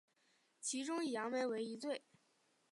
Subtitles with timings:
[0.59, 2.03] 其中以杨梅为一最。